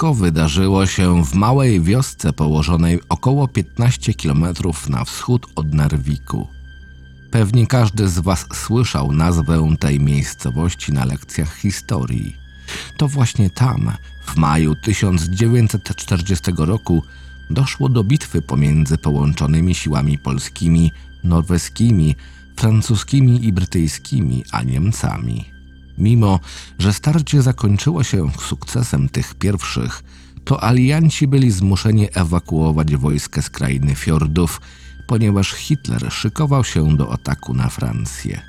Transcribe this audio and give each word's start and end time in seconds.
wszystko 0.00 0.24
wydarzyło 0.24 0.86
się 0.86 1.24
w 1.24 1.34
małej 1.34 1.80
wiosce 1.80 2.32
położonej 2.32 3.00
około 3.08 3.48
15 3.48 4.14
km 4.14 4.44
na 4.88 5.04
wschód 5.04 5.46
od 5.56 5.74
Narwiku. 5.74 6.48
Pewnie 7.30 7.66
każdy 7.66 8.08
z 8.08 8.18
Was 8.18 8.46
słyszał 8.54 9.12
nazwę 9.12 9.76
tej 9.80 10.00
miejscowości 10.00 10.92
na 10.92 11.04
lekcjach 11.04 11.56
historii. 11.56 12.36
To 12.96 13.08
właśnie 13.08 13.50
tam, 13.50 13.92
w 14.26 14.36
maju 14.36 14.74
1940 14.84 16.52
roku, 16.58 17.02
doszło 17.50 17.88
do 17.88 18.04
bitwy 18.04 18.42
pomiędzy 18.42 18.98
połączonymi 18.98 19.74
siłami 19.74 20.18
polskimi, 20.18 20.92
norweskimi, 21.24 22.16
francuskimi 22.56 23.44
i 23.44 23.52
brytyjskimi, 23.52 24.44
a 24.52 24.62
Niemcami. 24.62 25.59
Mimo, 26.00 26.40
że 26.78 26.92
starcie 26.92 27.42
zakończyło 27.42 28.04
się 28.04 28.30
sukcesem 28.38 29.08
tych 29.08 29.34
pierwszych, 29.34 30.02
to 30.44 30.64
alianci 30.64 31.26
byli 31.26 31.50
zmuszeni 31.50 32.08
ewakuować 32.14 32.96
wojska 32.96 33.42
z 33.42 33.50
krainy 33.50 33.94
fiordów, 33.94 34.60
ponieważ 35.06 35.52
Hitler 35.52 36.12
szykował 36.12 36.64
się 36.64 36.96
do 36.96 37.12
ataku 37.12 37.54
na 37.54 37.68
Francję. 37.68 38.40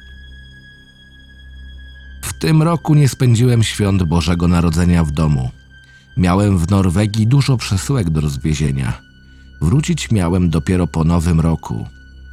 W 2.23 2.33
tym 2.33 2.61
roku 2.61 2.95
nie 2.95 3.09
spędziłem 3.09 3.63
świąt 3.63 4.03
Bożego 4.03 4.47
Narodzenia 4.47 5.03
w 5.03 5.11
domu. 5.11 5.49
Miałem 6.17 6.57
w 6.57 6.69
Norwegii 6.69 7.27
dużo 7.27 7.57
przesyłek 7.57 8.09
do 8.09 8.21
rozwiezienia. 8.21 9.01
Wrócić 9.61 10.11
miałem 10.11 10.49
dopiero 10.49 10.87
po 10.87 11.03
nowym 11.03 11.39
roku. 11.39 11.87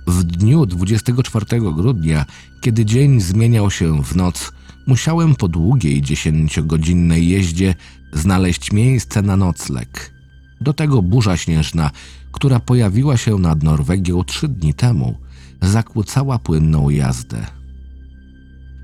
W 0.07 0.25
dniu 0.25 0.67
24 0.67 1.61
grudnia, 1.61 2.25
kiedy 2.61 2.85
dzień 2.85 3.21
zmieniał 3.21 3.71
się 3.71 4.03
w 4.03 4.17
noc, 4.17 4.53
musiałem 4.89 5.35
po 5.35 5.49
długiej 5.49 6.03
dziesięciogodzinnej 6.03 7.29
jeździe 7.29 7.75
znaleźć 8.13 8.73
miejsce 8.73 9.23
na 9.23 9.37
nocleg. 9.37 10.13
Do 10.61 10.73
tego 10.73 11.03
burza 11.03 11.37
śnieżna, 11.37 11.91
która 12.33 12.61
pojawiła 12.61 13.17
się 13.17 13.39
nad 13.39 13.63
Norwegią 13.63 14.25
trzy 14.25 14.49
dni 14.49 14.75
temu, 14.75 15.19
zakłócała 15.63 16.39
płynną 16.39 16.91
jazdę. 16.91 17.47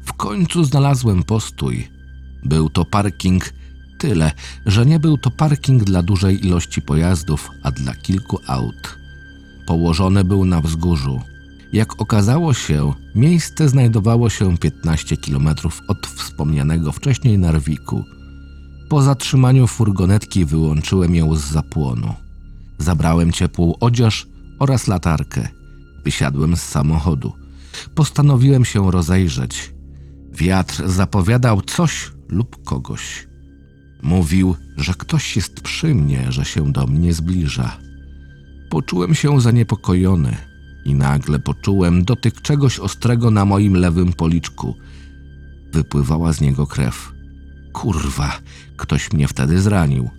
W 0.05 0.13
końcu 0.13 0.65
znalazłem 0.65 1.23
postój. 1.23 1.89
Był 2.45 2.71
to 2.71 2.85
parking, 2.85 3.53
tyle, 3.99 4.33
że 4.67 4.87
nie 4.87 4.99
był 4.99 5.19
to 5.19 5.31
parking 5.31 5.85
dla 5.85 6.03
dużej 6.03 6.47
ilości 6.47 6.83
pojazdów, 6.83 7.51
a 7.63 7.71
dla 7.71 7.95
kilku 7.95 8.39
aut. 8.47 8.99
Położony 9.67 10.25
był 10.25 10.45
na 10.45 10.61
wzgórzu. 10.61 11.34
Jak 11.75 12.01
okazało 12.03 12.55
się, 12.55 12.93
miejsce 13.15 13.69
znajdowało 13.69 14.31
się 14.31 14.59
15 14.59 15.17
km 15.17 15.49
od 15.89 16.07
wspomnianego 16.07 16.93
wcześniej 16.93 17.39
Narwiku. 17.39 18.05
Po 18.89 19.03
zatrzymaniu 19.03 19.67
furgonetki 19.67 20.45
wyłączyłem 20.45 21.15
ją 21.15 21.35
z 21.35 21.45
zapłonu. 21.45 22.15
Zabrałem 22.79 23.33
ciepłą 23.33 23.79
odzież 23.81 24.27
oraz 24.59 24.87
latarkę. 24.87 25.49
Wysiadłem 26.05 26.57
z 26.57 26.63
samochodu. 26.63 27.33
Postanowiłem 27.95 28.65
się 28.65 28.91
rozejrzeć. 28.91 29.75
Wiatr 30.33 30.89
zapowiadał 30.89 31.63
coś 31.63 32.13
lub 32.29 32.65
kogoś. 32.65 33.29
Mówił, 34.03 34.57
że 34.77 34.95
ktoś 34.95 35.37
jest 35.37 35.61
przy 35.61 35.95
mnie, 35.95 36.33
że 36.33 36.45
się 36.45 36.73
do 36.73 36.87
mnie 36.87 37.15
zbliża. 37.15 37.79
Poczułem 38.71 39.15
się 39.15 39.41
zaniepokojony 39.41 40.54
i 40.85 40.95
nagle 40.95 41.39
poczułem 41.39 42.05
dotyk 42.05 42.43
czegoś 42.43 42.79
ostrego 42.79 43.31
na 43.31 43.45
moim 43.45 43.75
lewym 43.75 44.13
policzku. 44.13 44.75
Wypływała 45.73 46.33
z 46.33 46.41
niego 46.41 46.67
krew. 46.67 47.13
Kurwa, 47.73 48.39
ktoś 48.77 49.13
mnie 49.13 49.29
wtedy 49.29 49.61
zranił. 49.61 50.11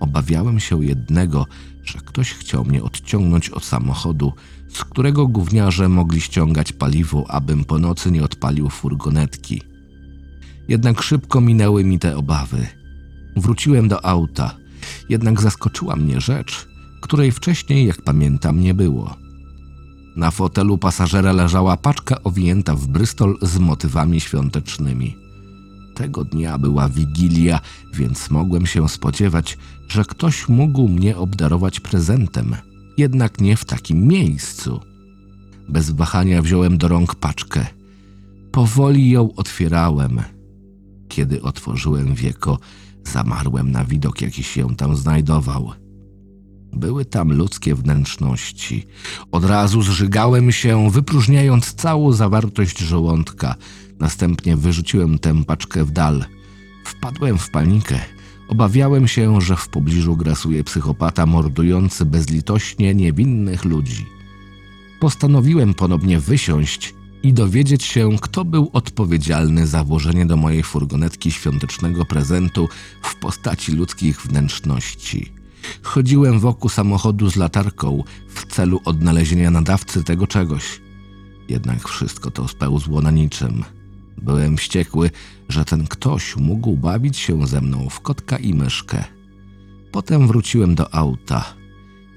Obawiałem 0.00 0.60
się 0.60 0.84
jednego, 0.84 1.46
że 1.84 1.98
ktoś 1.98 2.32
chciał 2.32 2.64
mnie 2.64 2.82
odciągnąć 2.82 3.50
od 3.50 3.64
samochodu, 3.64 4.32
z 4.68 4.84
którego 4.84 5.26
gówniarze 5.26 5.88
mogli 5.88 6.20
ściągać 6.20 6.72
paliwo, 6.72 7.30
abym 7.30 7.64
po 7.64 7.78
nocy 7.78 8.10
nie 8.10 8.22
odpalił 8.22 8.68
furgonetki. 8.68 9.62
Jednak 10.68 11.02
szybko 11.02 11.40
minęły 11.40 11.84
mi 11.84 11.98
te 11.98 12.16
obawy. 12.16 12.66
Wróciłem 13.36 13.88
do 13.88 14.04
auta, 14.04 14.56
jednak 15.08 15.40
zaskoczyła 15.40 15.96
mnie 15.96 16.20
rzecz, 16.20 16.68
której 17.02 17.32
wcześniej, 17.32 17.86
jak 17.86 18.02
pamiętam, 18.02 18.60
nie 18.60 18.74
było. 18.74 19.25
Na 20.16 20.30
fotelu 20.30 20.78
pasażera 20.78 21.32
leżała 21.32 21.76
paczka 21.76 22.22
owinięta 22.22 22.74
w 22.74 22.86
brystol 22.86 23.38
z 23.42 23.58
motywami 23.58 24.20
świątecznymi. 24.20 25.16
Tego 25.94 26.24
dnia 26.24 26.58
była 26.58 26.88
wigilia, 26.88 27.60
więc 27.94 28.30
mogłem 28.30 28.66
się 28.66 28.88
spodziewać, 28.88 29.58
że 29.88 30.04
ktoś 30.04 30.48
mógł 30.48 30.88
mnie 30.88 31.16
obdarować 31.16 31.80
prezentem, 31.80 32.56
jednak 32.98 33.40
nie 33.40 33.56
w 33.56 33.64
takim 33.64 34.06
miejscu. 34.06 34.80
Bez 35.68 35.90
wahania 35.90 36.42
wziąłem 36.42 36.78
do 36.78 36.88
rąk 36.88 37.14
paczkę. 37.14 37.66
Powoli 38.52 39.10
ją 39.10 39.34
otwierałem. 39.34 40.20
Kiedy 41.08 41.42
otworzyłem 41.42 42.14
wieko, 42.14 42.58
zamarłem 43.04 43.70
na 43.70 43.84
widok, 43.84 44.20
jaki 44.20 44.42
się 44.42 44.76
tam 44.76 44.96
znajdował. 44.96 45.72
Były 46.76 47.04
tam 47.04 47.32
ludzkie 47.32 47.74
wnętrzności. 47.74 48.86
Od 49.32 49.44
razu 49.44 49.82
zżygałem 49.82 50.52
się, 50.52 50.90
wypróżniając 50.90 51.74
całą 51.74 52.12
zawartość 52.12 52.78
żołądka. 52.78 53.54
Następnie 53.98 54.56
wyrzuciłem 54.56 55.18
tę 55.18 55.44
paczkę 55.44 55.84
w 55.84 55.90
dal. 55.90 56.24
Wpadłem 56.84 57.38
w 57.38 57.50
panikę. 57.50 58.00
Obawiałem 58.48 59.08
się, 59.08 59.40
że 59.40 59.56
w 59.56 59.68
pobliżu 59.68 60.16
grasuje 60.16 60.64
psychopata 60.64 61.26
mordujący 61.26 62.04
bezlitośnie 62.04 62.94
niewinnych 62.94 63.64
ludzi. 63.64 64.06
Postanowiłem 65.00 65.74
ponownie 65.74 66.20
wysiąść 66.20 66.94
i 67.22 67.32
dowiedzieć 67.32 67.84
się, 67.84 68.10
kto 68.20 68.44
był 68.44 68.70
odpowiedzialny 68.72 69.66
za 69.66 69.84
włożenie 69.84 70.26
do 70.26 70.36
mojej 70.36 70.62
furgonetki 70.62 71.32
świątecznego 71.32 72.04
prezentu 72.04 72.68
w 73.02 73.14
postaci 73.14 73.72
ludzkich 73.72 74.22
wnętrzności. 74.22 75.32
Chodziłem 75.82 76.40
wokół 76.40 76.70
samochodu 76.70 77.30
z 77.30 77.36
latarką 77.36 78.02
w 78.28 78.46
celu 78.46 78.80
odnalezienia 78.84 79.50
nadawcy 79.50 80.04
tego 80.04 80.26
czegoś. 80.26 80.80
Jednak 81.48 81.88
wszystko 81.88 82.30
to 82.30 82.48
spełzło 82.48 83.00
na 83.00 83.10
niczym. 83.10 83.64
Byłem 84.22 84.56
wściekły, 84.56 85.10
że 85.48 85.64
ten 85.64 85.86
ktoś 85.86 86.36
mógł 86.36 86.76
bawić 86.76 87.16
się 87.16 87.46
ze 87.46 87.60
mną 87.60 87.88
w 87.90 88.00
kotka 88.00 88.36
i 88.36 88.54
myszkę. 88.54 89.04
Potem 89.92 90.26
wróciłem 90.26 90.74
do 90.74 90.94
auta. 90.94 91.44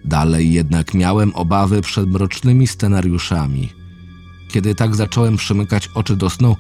Dalej 0.06 0.54
jednak 0.54 0.94
miałem 0.94 1.36
obawy 1.36 1.82
przed 1.82 2.10
mrocznymi 2.10 2.68
scenariuszami. 2.68 3.70
Kiedy 4.48 4.76
tak 4.76 4.96
zacząłem 4.96 5.38
przymykać 5.38 5.88
oczy 5.88 6.16
do 6.16 6.30
snu, 6.30 6.56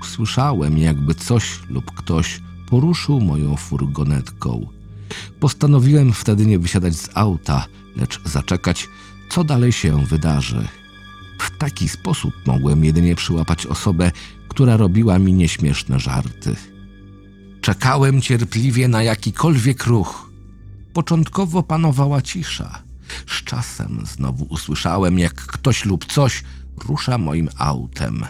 usłyszałem, 0.00 0.78
jakby 0.78 1.14
coś 1.14 1.60
lub 1.68 1.90
ktoś 1.90 2.40
poruszył 2.66 3.20
moją 3.20 3.56
furgonetką. 3.56 4.66
Postanowiłem 5.40 6.12
wtedy 6.12 6.46
nie 6.46 6.58
wysiadać 6.58 6.96
z 6.96 7.08
auta, 7.14 7.66
lecz 7.96 8.20
zaczekać, 8.24 8.88
co 9.28 9.44
dalej 9.44 9.72
się 9.72 10.06
wydarzy. 10.06 10.68
W 11.38 11.58
taki 11.58 11.88
sposób 11.88 12.34
mogłem 12.46 12.84
jedynie 12.84 13.14
przyłapać 13.14 13.66
osobę, 13.66 14.12
która 14.48 14.76
robiła 14.76 15.18
mi 15.18 15.32
nieśmieszne 15.32 16.00
żarty. 16.00 16.56
Czekałem 17.60 18.20
cierpliwie 18.20 18.88
na 18.88 19.02
jakikolwiek 19.02 19.86
ruch. 19.86 20.30
Początkowo 20.92 21.62
panowała 21.62 22.22
cisza. 22.22 22.82
Z 23.26 23.44
czasem 23.44 24.02
znowu 24.06 24.44
usłyszałem, 24.44 25.18
jak 25.18 25.34
ktoś 25.34 25.84
lub 25.84 26.04
coś 26.04 26.44
rusza 26.88 27.18
moim 27.18 27.48
autem. 27.58 28.24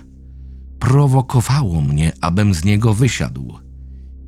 Prowokowało 0.79 1.81
mnie, 1.81 2.13
abym 2.21 2.55
z 2.55 2.65
niego 2.65 2.95
wysiadł. 2.95 3.59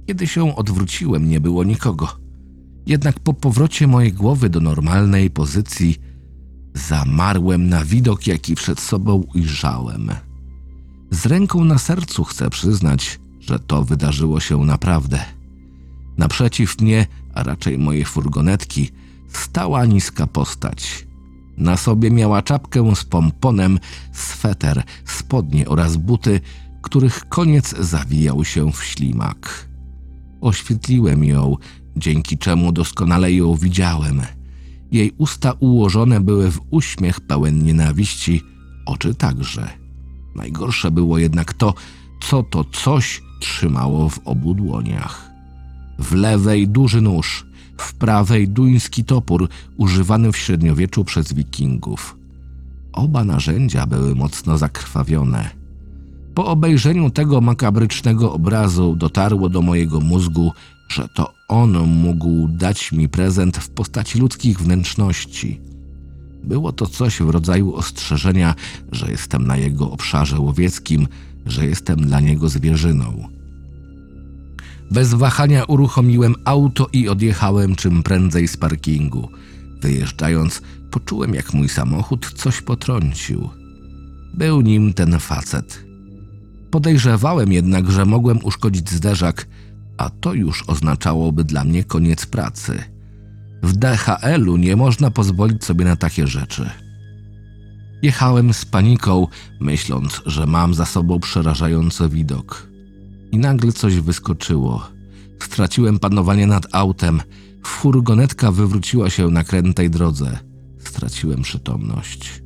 Kiedy 0.06 0.26
się 0.26 0.56
odwróciłem, 0.56 1.28
nie 1.28 1.40
było 1.40 1.64
nikogo. 1.64 2.25
Jednak 2.86 3.20
po 3.20 3.34
powrocie 3.34 3.86
mojej 3.86 4.12
głowy 4.12 4.50
do 4.50 4.60
normalnej 4.60 5.30
pozycji 5.30 5.96
zamarłem 6.74 7.68
na 7.68 7.84
widok, 7.84 8.26
jaki 8.26 8.54
przed 8.54 8.80
sobą 8.80 9.24
ujrzałem. 9.34 10.10
Z 11.10 11.26
ręką 11.26 11.64
na 11.64 11.78
sercu 11.78 12.24
chcę 12.24 12.50
przyznać, 12.50 13.20
że 13.40 13.58
to 13.58 13.84
wydarzyło 13.84 14.40
się 14.40 14.64
naprawdę. 14.64 15.24
Naprzeciw 16.18 16.80
mnie, 16.80 17.06
a 17.34 17.42
raczej 17.42 17.78
mojej 17.78 18.04
furgonetki, 18.04 18.90
stała 19.28 19.84
niska 19.84 20.26
postać. 20.26 21.06
Na 21.56 21.76
sobie 21.76 22.10
miała 22.10 22.42
czapkę 22.42 22.96
z 22.96 23.04
pomponem, 23.04 23.78
sweter, 24.12 24.82
spodnie 25.04 25.68
oraz 25.68 25.96
buty, 25.96 26.40
których 26.82 27.28
koniec 27.28 27.74
zawijał 27.78 28.44
się 28.44 28.72
w 28.72 28.84
ślimak. 28.84 29.68
Oświetliłem 30.40 31.24
ją, 31.24 31.56
dzięki 31.96 32.38
czemu 32.38 32.72
doskonale 32.72 33.32
ją 33.32 33.54
widziałem. 33.54 34.22
Jej 34.92 35.12
usta 35.18 35.52
ułożone 35.52 36.20
były 36.20 36.50
w 36.50 36.60
uśmiech 36.70 37.20
pełen 37.20 37.62
nienawiści, 37.64 38.42
oczy 38.86 39.14
także. 39.14 39.70
Najgorsze 40.34 40.90
było 40.90 41.18
jednak 41.18 41.52
to, 41.52 41.74
co 42.22 42.42
to 42.42 42.64
coś 42.64 43.22
trzymało 43.40 44.08
w 44.08 44.18
obu 44.24 44.54
dłoniach. 44.54 45.30
W 45.98 46.14
lewej 46.14 46.68
duży 46.68 47.00
nóż, 47.00 47.46
w 47.76 47.94
prawej 47.94 48.48
duński 48.48 49.04
topór 49.04 49.48
używany 49.76 50.32
w 50.32 50.36
średniowieczu 50.36 51.04
przez 51.04 51.32
wikingów. 51.32 52.16
Oba 52.92 53.24
narzędzia 53.24 53.86
były 53.86 54.14
mocno 54.14 54.58
zakrwawione. 54.58 55.50
Po 56.34 56.46
obejrzeniu 56.46 57.10
tego 57.10 57.40
makabrycznego 57.40 58.32
obrazu 58.32 58.96
dotarło 58.96 59.48
do 59.48 59.62
mojego 59.62 60.00
mózgu, 60.00 60.52
że 60.88 61.08
to 61.08 61.35
on 61.48 61.78
mógł 61.86 62.48
dać 62.48 62.92
mi 62.92 63.08
prezent 63.08 63.56
w 63.56 63.70
postaci 63.70 64.18
ludzkich 64.18 64.58
wnętrzności. 64.58 65.60
Było 66.44 66.72
to 66.72 66.86
coś 66.86 67.20
w 67.20 67.30
rodzaju 67.30 67.74
ostrzeżenia, 67.74 68.54
że 68.92 69.10
jestem 69.10 69.46
na 69.46 69.56
jego 69.56 69.90
obszarze 69.90 70.40
łowieckim, 70.40 71.08
że 71.46 71.66
jestem 71.66 71.96
dla 71.96 72.20
niego 72.20 72.48
zwierzyną. 72.48 73.28
Bez 74.90 75.14
wahania 75.14 75.64
uruchomiłem 75.64 76.34
auto 76.44 76.88
i 76.92 77.08
odjechałem 77.08 77.74
czym 77.74 78.02
prędzej 78.02 78.48
z 78.48 78.56
parkingu. 78.56 79.28
Wyjeżdżając, 79.80 80.62
poczułem, 80.90 81.34
jak 81.34 81.54
mój 81.54 81.68
samochód 81.68 82.32
coś 82.36 82.62
potrącił. 82.62 83.50
Był 84.34 84.60
nim 84.60 84.92
ten 84.92 85.18
facet. 85.18 85.84
Podejrzewałem 86.70 87.52
jednak, 87.52 87.90
że 87.90 88.04
mogłem 88.04 88.44
uszkodzić 88.44 88.90
zderzak, 88.90 89.46
a 89.98 90.10
to 90.10 90.34
już 90.34 90.64
oznaczałoby 90.66 91.44
dla 91.44 91.64
mnie 91.64 91.84
koniec 91.84 92.26
pracy. 92.26 92.82
W 93.62 93.72
DHL-u 93.72 94.56
nie 94.56 94.76
można 94.76 95.10
pozwolić 95.10 95.64
sobie 95.64 95.84
na 95.84 95.96
takie 95.96 96.26
rzeczy. 96.26 96.70
Jechałem 98.02 98.54
z 98.54 98.64
paniką, 98.64 99.26
myśląc, 99.60 100.22
że 100.26 100.46
mam 100.46 100.74
za 100.74 100.84
sobą 100.84 101.20
przerażający 101.20 102.08
widok. 102.08 102.68
I 103.32 103.38
nagle 103.38 103.72
coś 103.72 103.94
wyskoczyło. 103.94 104.86
Straciłem 105.42 105.98
panowanie 105.98 106.46
nad 106.46 106.66
autem. 106.72 107.20
Furgonetka 107.64 108.52
wywróciła 108.52 109.10
się 109.10 109.28
na 109.28 109.44
krętej 109.44 109.90
drodze. 109.90 110.38
Straciłem 110.78 111.42
przytomność. 111.42 112.42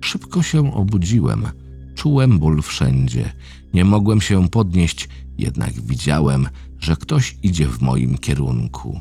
Szybko 0.00 0.42
się 0.42 0.74
obudziłem. 0.74 1.46
Czułem 1.94 2.38
ból 2.38 2.62
wszędzie. 2.62 3.32
Nie 3.74 3.84
mogłem 3.84 4.20
się 4.20 4.48
podnieść, 4.48 5.08
jednak 5.38 5.72
widziałem, 5.72 6.48
że 6.78 6.96
ktoś 6.96 7.36
idzie 7.42 7.66
w 7.66 7.80
moim 7.80 8.18
kierunku. 8.18 9.00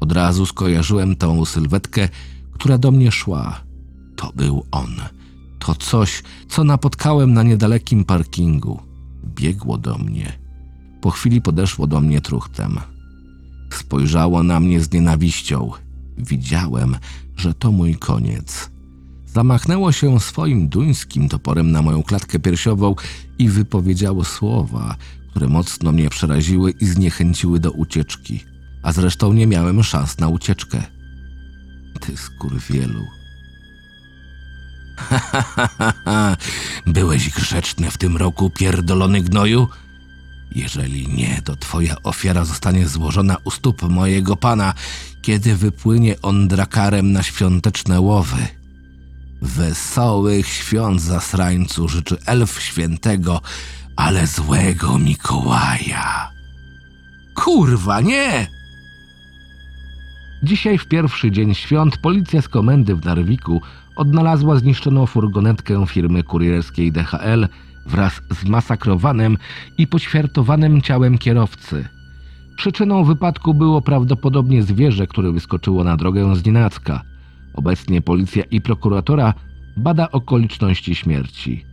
Od 0.00 0.12
razu 0.12 0.46
skojarzyłem 0.46 1.16
tą 1.16 1.44
sylwetkę, 1.44 2.08
która 2.52 2.78
do 2.78 2.90
mnie 2.90 3.12
szła. 3.12 3.60
To 4.16 4.32
był 4.36 4.66
on. 4.70 4.96
To 5.58 5.74
coś, 5.74 6.22
co 6.48 6.64
napotkałem 6.64 7.32
na 7.32 7.42
niedalekim 7.42 8.04
parkingu. 8.04 8.80
Biegło 9.24 9.78
do 9.78 9.98
mnie. 9.98 10.32
Po 11.00 11.10
chwili 11.10 11.40
podeszło 11.40 11.86
do 11.86 12.00
mnie 12.00 12.20
truchtem. 12.20 12.80
Spojrzało 13.72 14.42
na 14.42 14.60
mnie 14.60 14.80
z 14.80 14.92
nienawiścią. 14.92 15.70
Widziałem, 16.18 16.96
że 17.36 17.54
to 17.54 17.72
mój 17.72 17.94
koniec. 17.94 18.71
Zamachnęło 19.34 19.92
się 19.92 20.20
swoim 20.20 20.68
duńskim 20.68 21.28
toporem 21.28 21.72
na 21.72 21.82
moją 21.82 22.02
klatkę 22.02 22.38
piersiową 22.38 22.94
i 23.38 23.48
wypowiedziało 23.48 24.24
słowa, 24.24 24.96
które 25.30 25.48
mocno 25.48 25.92
mnie 25.92 26.10
przeraziły 26.10 26.70
i 26.70 26.86
zniechęciły 26.86 27.60
do 27.60 27.70
ucieczki. 27.70 28.44
A 28.82 28.92
zresztą 28.92 29.32
nie 29.32 29.46
miałem 29.46 29.82
szans 29.82 30.18
na 30.18 30.28
ucieczkę. 30.28 30.82
Ty 32.00 32.16
skurwielu. 32.16 33.04
Byłeś 36.86 37.30
grzeczny 37.30 37.90
w 37.90 37.98
tym 37.98 38.16
roku, 38.16 38.50
pierdolony 38.50 39.20
gnoju? 39.20 39.68
Jeżeli 40.54 41.08
nie, 41.08 41.42
to 41.44 41.56
twoja 41.56 42.02
ofiara 42.02 42.44
zostanie 42.44 42.88
złożona 42.88 43.36
u 43.44 43.50
stóp 43.50 43.82
mojego 43.82 44.36
pana, 44.36 44.74
kiedy 45.22 45.56
wypłynie 45.56 46.22
on 46.22 46.48
drakarem 46.48 47.12
na 47.12 47.22
świąteczne 47.22 48.00
łowy. 48.00 48.61
Wesołych 49.42 50.46
świąt 50.46 51.00
zasrańcu 51.00 51.88
życzy 51.88 52.16
elf 52.26 52.60
świętego, 52.60 53.40
ale 53.96 54.26
złego 54.26 54.98
Mikołaja. 54.98 56.30
Kurwa, 57.34 58.00
nie! 58.00 58.46
Dzisiaj 60.42 60.78
w 60.78 60.88
pierwszy 60.88 61.30
dzień 61.30 61.54
świąt 61.54 61.96
policja 61.96 62.42
z 62.42 62.48
komendy 62.48 62.96
w 62.96 63.04
Narwiku 63.04 63.60
odnalazła 63.96 64.56
zniszczoną 64.56 65.06
furgonetkę 65.06 65.86
firmy 65.86 66.22
kurierskiej 66.22 66.92
DHL 66.92 67.48
wraz 67.86 68.20
z 68.40 68.44
masakrowanym 68.44 69.38
i 69.78 69.86
poćwiartowanym 69.86 70.82
ciałem 70.82 71.18
kierowcy. 71.18 71.88
Przyczyną 72.56 73.04
wypadku 73.04 73.54
było 73.54 73.82
prawdopodobnie 73.82 74.62
zwierzę, 74.62 75.06
które 75.06 75.32
wyskoczyło 75.32 75.84
na 75.84 75.96
drogę 75.96 76.36
z 76.36 76.44
nienacka. 76.46 77.11
Obecnie 77.54 78.02
policja 78.02 78.44
i 78.44 78.60
prokuratora 78.60 79.34
bada 79.76 80.10
okoliczności 80.10 80.94
śmierci. 80.94 81.64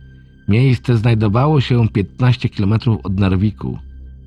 Miejsce 0.48 0.96
znajdowało 0.96 1.60
się 1.60 1.88
15 1.88 2.48
km 2.48 2.74
od 3.02 3.20
Narwiku. 3.20 3.78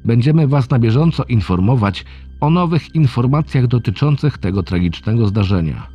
Będziemy 0.06 0.48
Was 0.48 0.70
na 0.70 0.80
bieżąco 0.80 1.24
informować 1.24 2.06
o 2.40 2.50
nowych 2.50 2.96
informacjach 2.96 3.68
dotyczących 3.68 4.38
tego 4.38 4.64
tragicznego 4.64 5.28
zdarzenia. 5.28 5.88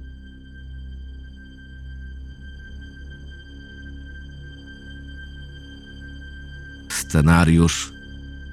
Scenariusz 6.88 7.92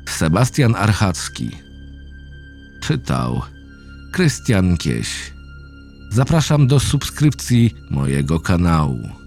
Sebastian 0.09 0.75
Archacki 0.75 1.49
Czytał 2.81 3.41
Krystian 4.11 4.77
Kieś 4.77 5.34
Zapraszam 6.15 6.67
do 6.67 6.79
subskrypcji 6.79 7.75
mojego 7.89 8.39
kanału. 8.39 9.24